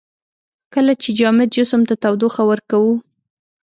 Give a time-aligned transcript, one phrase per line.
[0.73, 2.93] کله چې جامد جسم ته تودوخه ورکوو.